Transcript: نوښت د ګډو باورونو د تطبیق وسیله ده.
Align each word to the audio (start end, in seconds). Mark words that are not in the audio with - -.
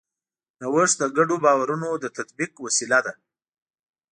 نوښت 0.59 0.95
د 1.01 1.03
ګډو 1.17 1.35
باورونو 1.45 1.89
د 2.03 2.05
تطبیق 2.17 2.51
وسیله 2.65 2.99
ده. 3.05 3.13